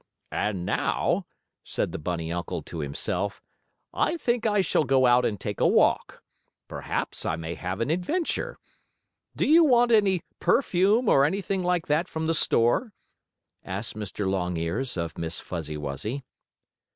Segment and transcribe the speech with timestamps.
[0.31, 1.27] "And now,"
[1.63, 3.39] said the bunny uncle to himself,
[3.93, 6.23] "I think I shall go out and take a walk.
[6.67, 8.57] Perhaps I may have an adventure.
[9.35, 12.93] Do you want any perfume, or anything like that from the store?"
[13.63, 14.27] asked Mr.
[14.27, 16.23] Longears of Miss Fuzzy Wuzzy.